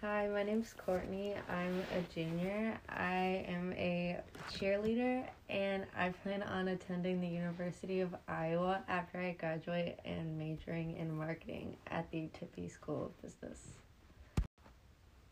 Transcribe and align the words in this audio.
Hi, 0.00 0.28
my 0.28 0.44
name 0.44 0.60
is 0.60 0.72
Courtney. 0.74 1.34
I'm 1.50 1.82
a 1.92 2.14
junior. 2.14 2.78
I 2.88 3.44
am 3.48 3.72
a 3.72 4.20
cheerleader 4.48 5.24
and 5.50 5.86
I 5.96 6.10
plan 6.10 6.44
on 6.44 6.68
attending 6.68 7.20
the 7.20 7.26
University 7.26 7.98
of 7.98 8.14
Iowa 8.28 8.84
after 8.86 9.18
I 9.18 9.32
graduate 9.32 9.98
and 10.04 10.38
majoring 10.38 10.96
in 10.96 11.12
marketing 11.18 11.78
at 11.88 12.08
the 12.12 12.28
Tippie 12.32 12.70
School 12.70 13.06
of 13.06 13.22
Business. 13.22 13.58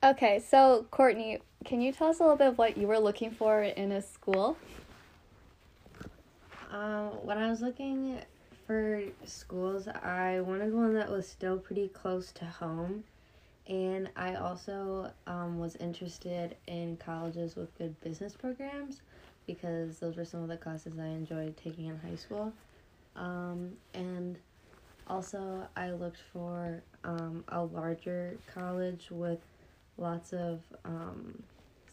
Okay, 0.03 0.41
so 0.41 0.85
Courtney, 0.91 1.39
can 1.65 1.81
you 1.81 1.93
tell 1.93 2.09
us 2.09 2.19
a 2.19 2.25
little 2.25 2.37
bit 2.37 2.49
of 2.49 2.59
what 2.59 2.77
you 2.77 2.89
were 2.89 2.99
looking 2.99 3.31
for 3.31 3.63
in 3.63 3.93
a 3.93 4.03
school? 4.03 4.57
Um, 6.73 7.11
when 7.25 7.39
I 7.39 7.49
was 7.51 7.63
looking 7.63 8.19
for 8.67 9.01
schools, 9.27 9.87
I 9.87 10.41
wanted 10.41 10.75
one 10.75 10.93
that 10.95 11.09
was 11.09 11.29
still 11.29 11.57
pretty 11.57 11.87
close 11.87 12.33
to 12.33 12.45
home 12.45 13.05
and 13.69 14.09
I 14.17 14.35
also 14.37 15.11
um, 15.27 15.59
was 15.59 15.77
interested 15.77 16.57
in 16.67 16.97
colleges 16.99 17.57
with 17.57 17.77
good 17.79 18.01
business 18.01 18.35
programs 18.35 19.03
because 19.47 19.99
those 19.99 20.17
were 20.17 20.25
some 20.25 20.43
of 20.43 20.49
the 20.49 20.57
classes 20.57 20.99
I 20.99 21.07
enjoyed 21.07 21.57
taking 21.57 21.87
in 21.87 21.99
high 21.99 22.17
school. 22.17 22.53
Um, 23.17 23.73
and 23.95 24.37
also, 25.09 25.67
I 25.77 25.91
looked 25.93 26.21
for 26.33 26.83
um, 27.05 27.45
a 27.49 27.63
larger 27.65 28.37
college 28.53 29.09
with 29.11 29.39
lots 29.99 30.33
of 30.33 30.61
um, 30.85 31.43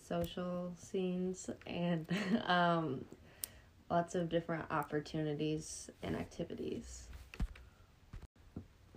social 0.08 0.74
scenes 0.78 1.50
and 1.68 2.06
um, 2.46 3.06
lots 3.90 4.16
of 4.16 4.30
different 4.30 4.66
opportunities 4.72 5.90
and 6.02 6.16
activities. 6.16 7.08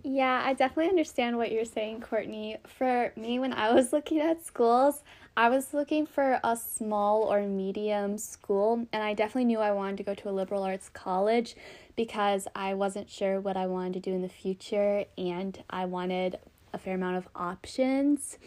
Yeah, 0.09 0.41
I 0.41 0.53
definitely 0.53 0.87
understand 0.87 1.35
what 1.35 1.51
you're 1.51 1.65
saying, 1.65 1.99
Courtney. 1.99 2.55
For 2.65 3.11
me, 3.17 3.39
when 3.39 3.51
I 3.51 3.73
was 3.73 3.91
looking 3.91 4.21
at 4.21 4.41
schools, 4.45 5.03
I 5.35 5.49
was 5.49 5.73
looking 5.73 6.05
for 6.05 6.39
a 6.45 6.55
small 6.55 7.23
or 7.23 7.41
medium 7.41 8.17
school, 8.17 8.87
and 8.93 9.03
I 9.03 9.13
definitely 9.13 9.43
knew 9.43 9.59
I 9.59 9.73
wanted 9.73 9.97
to 9.97 10.03
go 10.03 10.13
to 10.13 10.29
a 10.29 10.31
liberal 10.31 10.63
arts 10.63 10.87
college 10.87 11.57
because 11.97 12.47
I 12.55 12.73
wasn't 12.73 13.09
sure 13.09 13.41
what 13.41 13.57
I 13.57 13.67
wanted 13.67 13.95
to 13.95 13.99
do 13.99 14.15
in 14.15 14.21
the 14.21 14.29
future 14.29 15.03
and 15.17 15.61
I 15.69 15.83
wanted 15.83 16.39
a 16.71 16.77
fair 16.77 16.95
amount 16.95 17.17
of 17.17 17.27
options. 17.35 18.37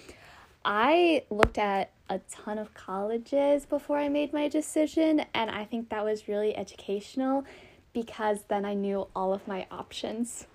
I 0.65 1.25
looked 1.29 1.59
at 1.59 1.91
a 2.09 2.21
ton 2.31 2.57
of 2.57 2.73
colleges 2.73 3.67
before 3.67 3.99
I 3.99 4.09
made 4.09 4.33
my 4.33 4.49
decision, 4.49 5.27
and 5.35 5.51
I 5.51 5.67
think 5.67 5.91
that 5.91 6.07
was 6.07 6.27
really 6.27 6.57
educational 6.57 7.45
because 7.93 8.45
then 8.49 8.65
I 8.65 8.73
knew 8.73 9.09
all 9.15 9.35
of 9.35 9.47
my 9.47 9.67
options. 9.71 10.47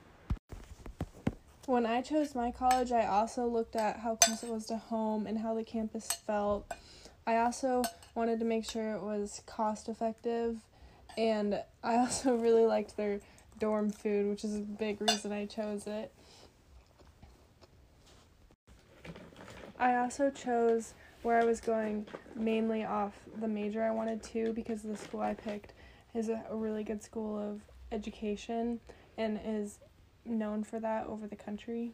When 1.67 1.87
I 1.87 2.01
chose 2.01 2.35
my 2.35 2.51
college, 2.51 2.91
I 2.91 3.07
also 3.07 3.47
looked 3.47 3.75
at 3.75 3.97
how 3.97 4.17
close 4.17 4.43
it 4.43 4.49
was 4.49 4.67
to 4.67 4.77
home 4.77 5.25
and 5.25 5.39
how 5.39 5.55
the 5.55 5.63
campus 5.63 6.05
felt. 6.05 6.71
I 7.25 7.37
also 7.37 7.83
wanted 8.13 8.37
to 8.39 8.45
make 8.45 8.69
sure 8.69 8.93
it 8.93 9.01
was 9.01 9.41
cost 9.47 9.89
effective, 9.89 10.57
and 11.17 11.59
I 11.83 11.95
also 11.97 12.35
really 12.35 12.67
liked 12.67 12.97
their 12.97 13.19
dorm 13.57 13.89
food, 13.89 14.29
which 14.29 14.43
is 14.43 14.57
a 14.57 14.59
big 14.59 15.01
reason 15.01 15.31
I 15.31 15.47
chose 15.47 15.87
it. 15.87 16.13
I 19.79 19.95
also 19.95 20.29
chose 20.29 20.93
where 21.23 21.41
I 21.41 21.45
was 21.45 21.59
going 21.59 22.05
mainly 22.35 22.85
off 22.85 23.13
the 23.39 23.47
major 23.47 23.83
I 23.83 23.89
wanted 23.89 24.21
to 24.23 24.53
because 24.53 24.83
the 24.83 24.95
school 24.95 25.21
I 25.21 25.33
picked 25.33 25.73
is 26.13 26.29
a 26.29 26.43
really 26.51 26.83
good 26.83 27.01
school 27.01 27.39
of 27.39 27.61
education 27.91 28.79
and 29.17 29.39
is 29.43 29.79
known 30.25 30.63
for 30.63 30.79
that 30.79 31.07
over 31.07 31.27
the 31.27 31.35
country. 31.35 31.91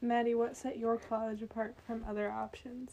Maddy, 0.00 0.34
what 0.34 0.56
set 0.56 0.78
your 0.78 0.96
college 0.96 1.42
apart 1.42 1.74
from 1.86 2.04
other 2.08 2.30
options? 2.30 2.92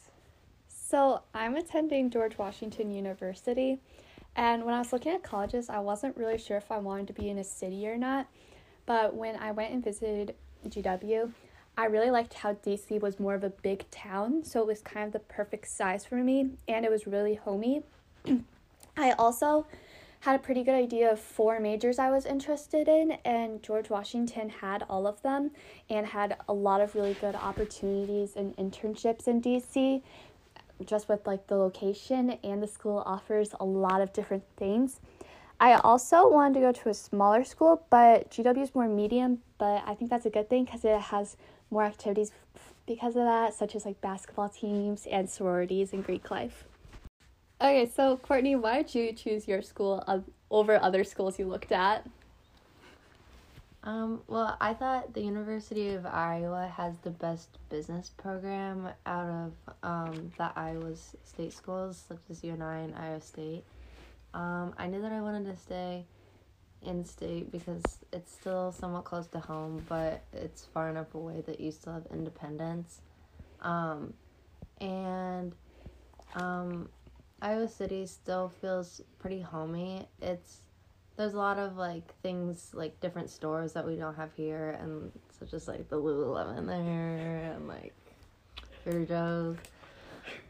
So, 0.68 1.22
I'm 1.34 1.56
attending 1.56 2.10
George 2.10 2.38
Washington 2.38 2.92
University, 2.92 3.80
and 4.36 4.66
when 4.66 4.74
I 4.74 4.80
was 4.80 4.92
looking 4.92 5.14
at 5.14 5.24
colleges, 5.24 5.70
I 5.70 5.80
wasn't 5.80 6.18
really 6.18 6.38
sure 6.38 6.58
if 6.58 6.72
I 6.72 6.78
wanted 6.78 7.08
to 7.08 7.14
be 7.14 7.30
in 7.30 7.38
a 7.38 7.44
city 7.44 7.88
or 7.88 7.98
not. 7.98 8.28
But 8.86 9.16
when 9.16 9.36
I 9.36 9.52
went 9.52 9.74
and 9.74 9.84
visited 9.84 10.36
GW, 10.68 11.32
I 11.78 11.86
really 11.86 12.12
liked 12.12 12.36
how 12.36 12.54
DC 12.54 13.02
was 13.02 13.20
more 13.20 13.36
of 13.36 13.44
a 13.44 13.50
big 13.50 13.90
town, 13.92 14.44
so 14.44 14.62
it 14.62 14.68
was 14.68 14.82
kind 14.82 15.06
of 15.06 15.14
the 15.14 15.20
perfect 15.20 15.68
size 15.68 16.06
for 16.06 16.16
me, 16.16 16.52
and 16.68 16.86
it 16.86 16.92
was 16.92 17.06
really 17.06 17.36
homey. 17.36 17.84
I 18.98 19.12
also 19.12 19.66
had 20.26 20.36
a 20.36 20.40
pretty 20.40 20.64
good 20.64 20.74
idea 20.74 21.12
of 21.12 21.20
four 21.20 21.60
majors 21.60 22.00
I 22.00 22.10
was 22.10 22.26
interested 22.26 22.88
in, 22.88 23.12
and 23.24 23.62
George 23.62 23.92
Washington 23.92 24.50
had 24.50 24.84
all 24.90 25.06
of 25.06 25.22
them 25.22 25.52
and 25.88 26.08
had 26.08 26.38
a 26.50 26.54
lot 26.54 26.82
of 26.82 26.96
really 26.96 27.14
good 27.14 27.36
opportunities 27.36 28.36
and 28.36 28.58
internships 28.58 29.28
in 29.28 29.40
DC. 29.40 30.02
Just 30.84 31.08
with 31.08 31.28
like 31.28 31.46
the 31.46 31.56
location, 31.56 32.40
and 32.44 32.64
the 32.64 32.68
school 32.68 33.04
offers 33.06 33.54
a 33.60 33.66
lot 33.66 34.02
of 34.02 34.14
different 34.14 34.44
things. 34.58 35.00
I 35.60 35.74
also 35.74 36.28
wanted 36.28 36.56
to 36.56 36.60
go 36.62 36.72
to 36.72 36.90
a 36.90 36.96
smaller 36.96 37.44
school, 37.44 37.86
but 37.92 38.32
GW 38.32 38.64
is 38.64 38.74
more 38.74 38.88
medium, 38.88 39.44
but 39.60 39.84
I 39.86 39.94
think 39.94 40.10
that's 40.10 40.26
a 40.26 40.32
good 40.32 40.50
thing 40.50 40.66
because 40.66 40.84
it 40.84 41.00
has 41.00 41.38
more 41.70 41.84
activities 41.84 42.32
because 42.88 43.16
of 43.16 43.26
that, 43.26 43.54
such 43.54 43.76
as 43.76 43.86
like 43.86 44.02
basketball 44.02 44.50
teams 44.50 45.06
and 45.06 45.30
sororities 45.30 45.94
and 45.94 46.04
Greek 46.04 46.32
life. 46.32 46.66
Okay, 47.62 47.90
so 47.96 48.18
Courtney, 48.18 48.56
why 48.56 48.84
did 48.84 48.94
you 48.94 49.14
choose 49.14 49.48
your 49.48 49.62
school 49.62 50.04
over 50.52 50.82
other 50.82 51.06
schools 51.06 51.40
you 51.40 51.48
looked 51.48 51.72
at? 51.72 52.06
Um, 53.86 54.22
well, 54.28 54.58
I 54.60 54.74
thought 54.74 55.14
the 55.14 55.22
University 55.22 55.90
of 55.90 56.06
Iowa 56.06 56.68
has 56.76 56.98
the 56.98 57.12
best 57.12 57.60
business 57.70 58.10
program 58.18 58.90
out 59.06 59.30
of 59.30 59.54
um, 59.84 60.32
the 60.38 60.52
Iowa 60.56 60.96
state 61.24 61.54
schools, 61.54 62.04
such 62.08 62.20
as 62.30 62.44
UNI 62.44 62.84
and 62.84 62.96
Iowa 62.96 63.22
State. 63.22 63.64
Um, 64.34 64.74
I 64.78 64.88
knew 64.88 65.02
that 65.02 65.12
I 65.14 65.22
wanted 65.22 65.46
to 65.46 65.56
stay 65.56 66.06
in 66.82 67.06
state 67.06 67.52
because 67.52 67.84
it's 68.12 68.34
still 68.34 68.72
somewhat 68.72 69.06
close 69.06 69.28
to 69.28 69.40
home, 69.40 69.86
but 69.88 70.24
it's 70.34 70.66
far 70.66 70.90
enough 70.90 71.14
away 71.14 71.42
that 71.48 71.60
you 71.62 71.72
still 71.72 71.94
have 71.94 72.08
independence. 72.12 73.00
Um, 73.62 74.14
and 74.82 75.54
um, 76.34 76.90
Iowa 77.46 77.68
City 77.68 78.08
still 78.08 78.50
feels 78.50 79.02
pretty 79.20 79.40
homey. 79.40 80.08
It's 80.20 80.62
there's 81.16 81.36
a 81.36 81.38
lot 81.38 81.60
of 81.60 81.78
like 81.78 82.20
things 82.24 82.72
like 82.74 83.00
different 83.02 83.30
stores 83.30 83.74
that 83.74 83.86
we 83.86 83.96
don't 83.98 84.16
have 84.16 84.34
here, 84.36 84.76
and 84.82 85.12
such 85.38 85.54
as 85.54 85.68
like 85.68 85.88
the 85.88 85.96
Lululemon 85.96 86.66
there 86.66 87.54
and 87.54 87.68
like 87.68 87.94
Trader 88.84 89.06
Joe's, 89.06 89.58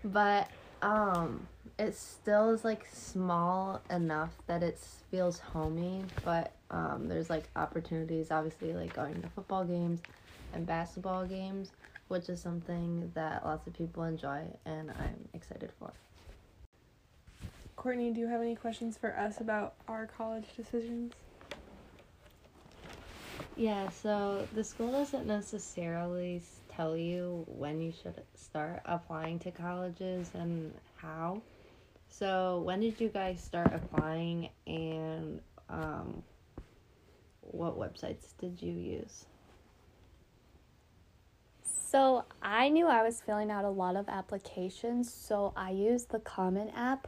but 0.05 0.49
um, 0.81 1.45
it 1.77 1.95
still 1.95 2.51
is 2.51 2.63
like 2.63 2.85
small 2.93 3.81
enough 3.89 4.31
that 4.47 4.63
it 4.63 4.79
feels 5.11 5.39
homey. 5.39 6.01
But 6.23 6.53
um, 6.71 7.09
there's 7.09 7.29
like 7.29 7.49
opportunities, 7.57 8.31
obviously, 8.31 8.71
like 8.71 8.93
going 8.93 9.21
to 9.21 9.27
football 9.27 9.65
games 9.65 9.99
and 10.53 10.65
basketball 10.65 11.25
games, 11.25 11.71
which 12.07 12.29
is 12.29 12.41
something 12.41 13.11
that 13.15 13.45
lots 13.45 13.67
of 13.67 13.73
people 13.73 14.03
enjoy, 14.03 14.45
and 14.65 14.91
I'm 14.91 15.27
excited 15.33 15.71
for. 15.77 15.91
Courtney, 17.75 18.11
do 18.11 18.19
you 18.19 18.27
have 18.27 18.41
any 18.41 18.55
questions 18.55 18.97
for 18.97 19.15
us 19.17 19.39
about 19.41 19.75
our 19.87 20.07
college 20.07 20.45
decisions? 20.55 21.13
Yeah, 23.55 23.89
so 23.89 24.47
the 24.53 24.63
school 24.63 24.91
doesn't 24.91 25.27
necessarily 25.27 26.41
tell 26.69 26.97
you 26.97 27.45
when 27.47 27.81
you 27.81 27.91
should 27.91 28.21
start 28.33 28.81
applying 28.85 29.39
to 29.39 29.51
colleges 29.51 30.31
and 30.33 30.73
how. 30.97 31.41
So, 32.09 32.61
when 32.65 32.79
did 32.79 32.99
you 32.99 33.09
guys 33.09 33.41
start 33.41 33.71
applying 33.73 34.49
and 34.67 35.41
um, 35.69 36.23
what 37.41 37.77
websites 37.77 38.37
did 38.39 38.61
you 38.61 38.73
use? 38.73 39.25
So, 41.63 42.25
I 42.41 42.69
knew 42.69 42.87
I 42.87 43.03
was 43.03 43.21
filling 43.21 43.51
out 43.51 43.63
a 43.63 43.69
lot 43.69 43.95
of 43.95 44.09
applications, 44.09 45.13
so 45.13 45.53
I 45.55 45.71
used 45.71 46.09
the 46.09 46.19
Common 46.19 46.69
App 46.69 47.07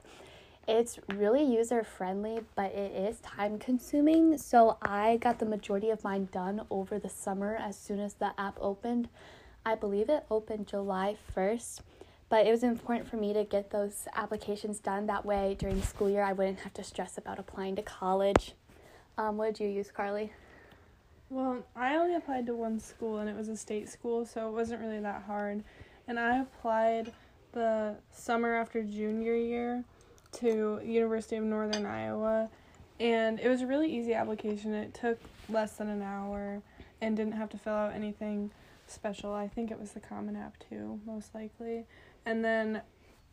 it's 0.68 1.00
really 1.16 1.44
user 1.44 1.84
friendly, 1.84 2.42
but 2.56 2.74
it 2.74 2.92
is 2.92 3.20
time 3.22 3.58
consuming. 3.58 4.38
So 4.38 4.78
I 4.82 5.18
got 5.18 5.40
the 5.40 5.46
majority 5.46 5.90
of 5.90 6.04
mine 6.04 6.28
done 6.32 6.62
over 6.70 7.00
the 7.00 7.10
summer 7.10 7.56
as 7.56 7.78
soon 7.78 8.02
as 8.02 8.16
the 8.16 8.34
app 8.38 8.58
opened. 8.60 9.08
I 9.66 9.76
believe 9.76 10.10
it 10.10 10.26
opened 10.30 10.68
July 10.68 11.16
1st, 11.36 11.80
but 12.30 12.46
it 12.46 12.52
was 12.52 12.64
important 12.64 13.10
for 13.10 13.16
me 13.16 13.34
to 13.34 13.46
get 13.46 13.72
those 13.72 14.10
applications 14.14 14.80
done. 14.80 15.08
That 15.08 15.26
way, 15.26 15.56
during 15.58 15.80
the 15.80 15.88
school 15.88 16.10
year, 16.10 16.24
I 16.24 16.34
wouldn't 16.34 16.60
have 16.60 16.74
to 16.74 16.84
stress 16.84 17.18
about 17.18 17.40
applying 17.40 17.78
to 17.78 17.82
college. 17.82 18.54
Um, 19.18 19.38
what 19.38 19.54
did 19.54 19.64
you 19.64 19.70
use, 19.70 19.90
Karleigh? 19.90 20.32
Well, 21.30 21.64
I 21.78 21.96
only 21.96 22.16
applied 22.16 22.46
to 22.48 22.56
one 22.56 22.80
school 22.80 23.20
and 23.20 23.30
it 23.30 23.36
was 23.36 23.48
a 23.48 23.58
state 23.58 23.88
school, 23.90 24.26
so 24.26 24.50
it 24.50 24.52
wasn't 24.52 24.82
really 24.82 25.00
that 25.00 25.24
hard. 25.24 25.64
And 26.10 26.20
I 26.20 26.40
applied 26.40 27.14
the 27.54 27.96
summer 28.12 28.56
after 28.56 28.84
junior 28.84 29.36
year 29.36 29.84
to 30.40 30.80
University 30.84 31.36
of 31.36 31.44
Northern 31.44 31.86
Iowa, 31.86 32.50
and 33.00 33.40
it 33.40 33.50
was 33.50 33.62
a 33.62 33.68
really 33.68 33.96
easy 33.96 34.14
application. 34.14 34.74
It 34.74 34.94
took 34.94 35.20
less 35.50 35.74
than 35.74 35.90
an 35.90 36.02
hour 36.02 36.62
and 37.02 37.16
didn't 37.16 37.34
have 37.34 37.50
to 37.50 37.58
fill 37.58 37.74
out 37.74 37.94
anything 37.94 38.52
special. 38.88 39.34
I 39.34 39.48
think 39.48 39.72
it 39.72 39.80
was 39.80 39.92
the 39.92 40.00
Common 40.00 40.36
App 40.36 40.56
too, 40.70 41.00
most 41.06 41.36
likely. 41.36 41.86
And 42.26 42.44
then 42.44 42.82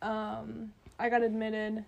um, 0.01 0.71
I 0.99 1.09
got 1.09 1.23
admitted 1.23 1.85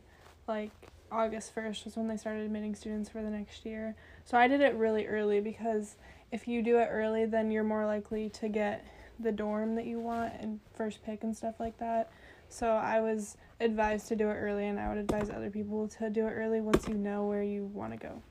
like 0.47 0.71
August 1.11 1.55
1st 1.55 1.85
was 1.85 1.95
when 1.95 2.07
they 2.07 2.17
started 2.17 2.43
admitting 2.43 2.75
students 2.75 3.09
for 3.09 3.21
the 3.21 3.29
next 3.29 3.65
year. 3.65 3.95
So 4.25 4.37
I 4.37 4.47
did 4.47 4.61
it 4.61 4.75
really 4.75 5.05
early 5.07 5.39
because 5.39 5.95
if 6.31 6.47
you 6.47 6.61
do 6.61 6.79
it 6.79 6.89
early, 6.91 7.25
then 7.25 7.51
you're 7.51 7.63
more 7.63 7.85
likely 7.85 8.29
to 8.29 8.49
get 8.49 8.85
the 9.19 9.31
dorm 9.31 9.75
that 9.75 9.85
you 9.85 9.99
want 9.99 10.33
and 10.39 10.59
first 10.75 11.03
pick 11.03 11.23
and 11.23 11.35
stuff 11.35 11.55
like 11.59 11.77
that. 11.79 12.11
So 12.49 12.67
I 12.67 12.99
was 12.99 13.37
advised 13.59 14.07
to 14.09 14.15
do 14.15 14.29
it 14.29 14.35
early, 14.35 14.67
and 14.67 14.79
I 14.79 14.89
would 14.89 14.97
advise 14.97 15.29
other 15.29 15.49
people 15.49 15.87
to 15.99 16.09
do 16.09 16.27
it 16.27 16.31
early 16.31 16.61
once 16.61 16.87
you 16.87 16.93
know 16.93 17.25
where 17.25 17.43
you 17.43 17.65
want 17.65 17.93
to 17.93 17.97
go. 17.97 18.21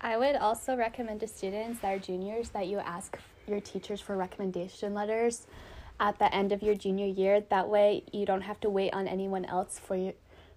I 0.00 0.16
would 0.16 0.36
also 0.36 0.76
recommend 0.76 1.20
to 1.20 1.28
students 1.28 1.80
that 1.80 1.94
are 1.94 1.98
juniors 1.98 2.50
that 2.50 2.66
you 2.66 2.78
ask 2.78 3.18
your 3.46 3.60
teachers 3.60 4.00
for 4.00 4.16
recommendation 4.16 4.94
letters 4.94 5.46
at 6.00 6.18
the 6.18 6.34
end 6.34 6.50
of 6.50 6.62
your 6.62 6.74
junior 6.74 7.06
year. 7.06 7.40
That 7.50 7.68
way, 7.68 8.02
you 8.12 8.26
don't 8.26 8.42
have 8.42 8.58
to 8.60 8.70
wait 8.70 8.92
on 8.92 9.06
anyone 9.06 9.44
else 9.44 9.78
for 9.78 9.96
you 9.96 10.14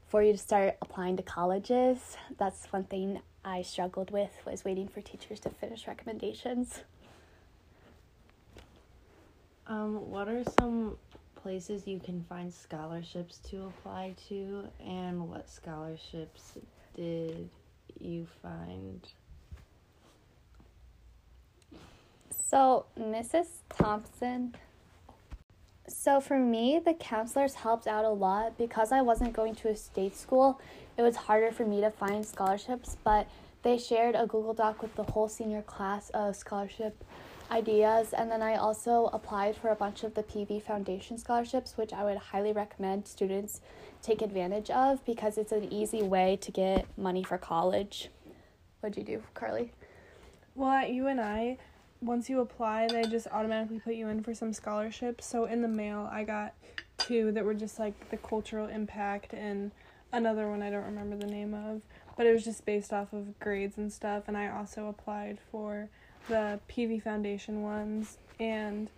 for 0.08 0.22
you 0.22 0.32
to 0.32 0.38
start 0.38 0.78
applying 0.82 1.18
to 1.18 1.24
colleges. 1.24 2.16
That's 2.38 2.66
one 2.72 2.84
thing 2.84 3.22
I 3.44 3.64
struggled 3.64 4.12
with 4.12 4.32
was 4.46 4.64
waiting 4.64 4.88
for 4.88 5.02
teachers 5.02 5.40
to 5.42 5.50
finish 5.50 5.88
recommendations. 5.88 6.84
Um, 9.68 10.12
what 10.12 10.28
are 10.28 10.44
some 10.60 10.98
places 11.45 11.86
you 11.86 12.00
can 12.00 12.24
find 12.27 12.51
scholarships 12.51 13.38
to 13.38 13.68
apply 13.68 14.15
to, 14.27 14.63
and 14.83 15.30
what 15.30 15.47
scholarships 15.47 16.57
did 16.95 17.47
you 18.00 18.25
find? 18.42 19.07
So, 22.31 22.88
Mrs. 23.00 23.45
Thompson. 23.69 24.56
So, 25.88 26.19
for 26.19 26.39
me, 26.39 26.81
the 26.83 26.95
counselors 26.95 27.53
helped 27.53 27.86
out 27.86 28.06
a 28.06 28.09
lot 28.09 28.57
because 28.57 28.91
I 28.91 29.03
wasn't 29.03 29.33
going 29.33 29.53
to 29.53 29.69
a 29.69 29.75
state 29.75 30.15
school. 30.15 30.59
It 30.98 31.03
was 31.03 31.15
harder 31.15 31.51
for 31.51 31.63
me 31.63 31.80
to 31.81 31.91
find 31.91 32.25
scholarships, 32.25 32.98
but 33.03 33.27
they 33.62 33.77
shared 33.77 34.15
a 34.15 34.25
Google 34.25 34.56
Doc 34.56 34.81
with 34.81 34.95
the 34.95 35.03
whole 35.03 35.30
senior 35.30 35.62
class 35.62 36.09
of 36.09 36.36
scholarship 36.36 37.03
ideas. 37.51 38.13
And 38.13 38.31
then 38.31 38.42
I 38.42 38.56
also 38.56 39.09
applied 39.13 39.56
for 39.56 39.69
a 39.69 39.75
bunch 39.75 40.03
of 40.03 40.13
the 40.13 40.24
PV 40.24 40.62
Foundation 40.62 41.18
scholarships, 41.18 41.77
which 41.77 41.94
I 41.94 42.03
would 42.03 42.18
highly 42.18 42.51
recommend 42.51 43.07
students 43.07 43.62
take 44.01 44.21
advantage 44.21 44.69
of 44.69 45.03
because 45.06 45.38
it's 45.38 45.51
an 45.51 45.71
easy 45.71 46.03
way 46.03 46.38
to 46.42 46.51
get 46.51 46.86
money 46.97 47.24
for 47.24 47.38
college. 47.38 48.09
What'd 48.81 48.97
you 48.97 49.03
do, 49.03 49.24
Karleigh? 49.33 49.69
Well, 50.53 50.71
at 50.71 50.92
UNI, 50.92 51.57
once 52.01 52.30
you 52.30 52.39
apply, 52.39 52.88
they 52.88 53.03
just 53.03 53.27
automatically 53.31 53.80
put 53.80 53.95
you 53.95 54.07
in 54.09 54.21
for 54.21 54.33
some 54.33 54.53
scholarships. 54.53 55.25
So 55.25 55.45
in 55.45 55.62
the 55.62 55.68
mail, 55.68 56.09
I 56.12 56.24
got 56.24 56.53
two 56.98 57.31
that 57.31 57.44
were 57.44 57.53
just 57.53 57.80
like 57.80 58.09
the 58.09 58.18
cultural 58.18 58.68
impact 58.68 59.33
and 59.33 59.71
another 60.13 60.50
one 60.50 60.62
I 60.62 60.69
don't 60.69 60.86
remember 60.86 61.18
the 61.18 61.25
name 61.25 61.53
of, 61.53 61.81
but 62.15 62.25
it 62.25 62.31
was 62.31 62.45
just 62.45 62.65
based 62.65 62.94
off 62.94 63.12
of 63.12 63.38
grades 63.39 63.77
and 63.77 63.91
stuff. 63.91 64.24
And 64.27 64.38
I 64.38 64.48
also 64.50 64.88
applied 64.88 65.39
for 65.51 65.89
the 66.27 66.60
PV 66.69 67.01
Foundation 67.01 67.62
ones. 67.62 68.18
And 68.39 68.89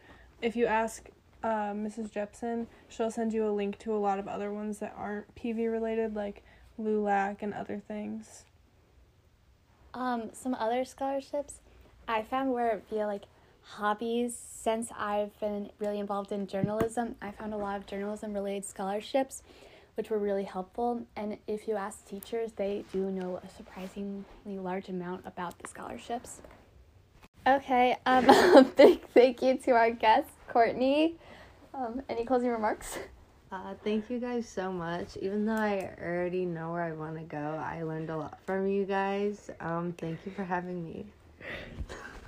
if 0.42 0.56
you 0.56 0.66
ask 0.66 1.10
uh, 1.44 1.72
Mrs. 1.74 2.12
Jepson, 2.12 2.68
she'll 2.88 3.12
send 3.12 3.34
you 3.34 3.48
a 3.48 3.52
link 3.52 3.78
to 3.80 3.94
a 3.94 3.98
lot 3.98 4.20
of 4.20 4.28
other 4.28 4.52
ones 4.52 4.80
that 4.80 4.94
aren't 4.98 5.34
PV 5.36 5.72
related, 5.72 6.16
like 6.16 6.44
LULAC 6.80 7.38
and 7.42 7.54
other 7.54 7.82
things. 7.88 8.46
Um, 9.94 10.30
some 10.34 10.54
other 10.54 10.86
scholarships 10.86 11.60
I 12.08 12.24
found 12.24 12.52
were 12.52 12.82
via 12.90 13.06
like 13.06 13.24
hobbies. 13.62 14.36
Since 14.36 14.90
I've 14.98 15.38
been 15.40 15.70
really 15.80 16.00
involved 16.00 16.32
in 16.32 16.48
journalism, 16.48 17.16
I 17.22 17.32
found 17.32 17.54
a 17.54 17.58
lot 17.58 17.78
of 17.78 17.86
journalism 17.86 18.34
related 18.34 18.66
scholarships, 18.66 19.44
which 19.96 20.10
were 20.10 20.18
really 20.18 20.44
helpful. 20.44 21.06
And 21.16 21.38
if 21.48 21.68
you 21.68 21.76
ask 21.76 22.06
teachers, 22.06 22.54
they 22.54 22.86
do 22.92 23.12
know 23.12 23.40
a 23.44 23.50
surprisingly 23.50 24.24
large 24.46 24.90
amount 24.90 25.26
about 25.26 25.58
the 25.60 25.68
scholarships. 25.68 26.42
Okay, 27.48 27.96
um, 28.06 28.26
big 28.76 29.08
thank 29.14 29.42
you 29.42 29.58
to 29.60 29.72
our 29.72 29.90
guest, 29.90 30.28
Courtney. 30.50 31.16
Um, 31.74 32.02
any 32.10 32.26
closing 32.26 32.50
remarks? 32.50 32.98
Uh, 33.54 33.74
thank 33.86 34.10
you 34.10 34.20
guys 34.20 34.50
so 34.50 34.70
much. 34.70 35.16
Even 35.22 35.46
though 35.46 35.54
I 35.54 35.96
already 36.02 36.44
know 36.44 36.74
where 36.74 36.84
I 36.84 36.92
want 36.92 37.16
to 37.16 37.24
go, 37.24 37.38
I 37.38 37.84
learned 37.84 38.10
a 38.10 38.18
lot 38.18 38.38
from 38.46 38.68
you 38.68 38.84
guys. 38.84 39.50
Um, 39.62 39.94
thank 39.98 40.20
you 40.26 40.34
for 40.34 40.44
having 40.44 40.84
me. 40.84 41.06